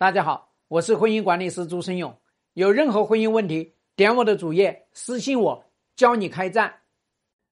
[0.00, 2.16] 大家好，我是婚姻管理师朱生勇。
[2.54, 5.64] 有任何婚姻问题，点我的主页私信我，
[5.96, 6.72] 教你开战。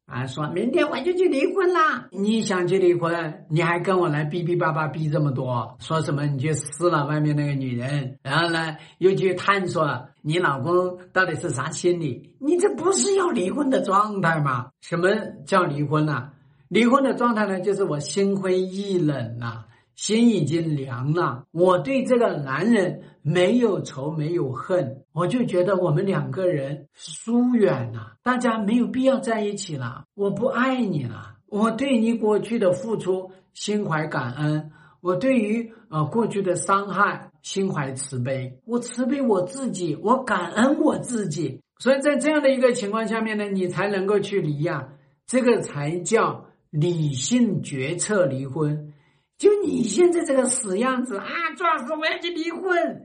[0.06, 2.06] 啊，说明天我就去离婚啦！
[2.12, 12.32] 你想去离婚，你还跟我来逼逼巴巴逼这么多，说什么你去撕了外面那个女人，然后呢又去探索你老公到底是啥心理？
[12.38, 14.70] 你这不是要离婚的状态吗？
[14.80, 15.08] 什么
[15.44, 16.30] 叫离婚呢？
[16.68, 19.66] 离婚的状态呢，就是我心灰意冷了。
[19.96, 30.04] 心已经凉了，我对这个男人没有仇没有恨，我就觉得我们两个人疏远了，大家没有必要在一起了。
[30.14, 41.62] 我不爱你了，我对你过去的付出心怀感恩，我对于呃过去的伤害心怀慈悲，我慈悲我自己，我感恩我自己。
[41.78, 44.88] 所以在这样的一个情况下面呢，你才能够去离呀，
[45.26, 48.92] 这个才叫理性决策离婚。
[49.38, 51.26] 就你现在这个死样子啊，
[51.56, 53.02] 壮士我要去离婚，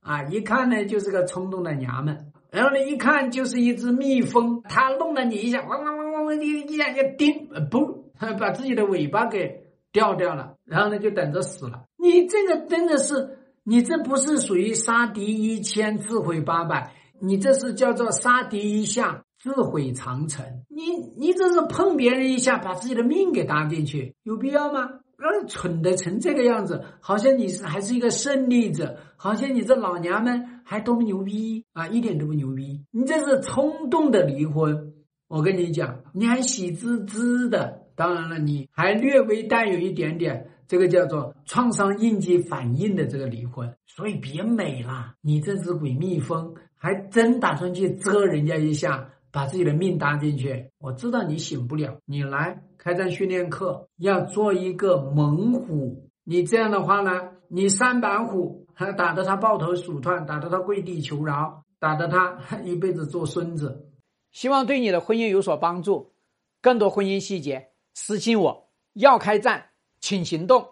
[0.00, 7.96] 啊，一看呢就是个冲动的娘们，然后呢一看就是一只蜜蜂，它弄了你一下，汪汪汪汪汪，一一下就叮，嘣，
[8.38, 11.84] 把自己的尾巴给掉掉了，然后呢就等着死了。
[11.96, 19.24] 你这个真的是，你这不是属于杀敌一千自毁八百，你这是叫做杀敌一下。
[19.38, 20.44] 自毁长城。
[20.68, 24.88] 你你这是碰别人一下，把自己的命给搭进去，有必要吗？
[25.18, 32.84] 呃，蠢的成这个样子，好像你是还是一个胜利者，好像你这老娘们还多么牛逼啊，一点都不牛逼。
[32.92, 34.94] 你这是冲动的离婚，
[35.26, 37.82] 我跟你讲，你还喜滋滋的。
[37.96, 43.74] 当然了，你还略微带有一点点这个叫做创伤应激反应的这个离婚。
[43.86, 49.10] 所以别美了，你这只鬼蜜蜂还真打算去蛰人家一下。
[49.38, 56.10] 把自己的命搭进去，我知道你醒不了，你来开战训练课，要做一个猛虎。
[56.24, 63.92] 你这样的话呢，你三板虎，还打得他抱头鼠窜，打得他跪地求饶，打得他一辈子做孙子。
[64.32, 66.14] 希望对你的婚姻有所帮助。
[66.60, 68.68] 更多婚姻细节，私信我。
[68.94, 69.66] 要开战，
[70.00, 70.66] 请行动。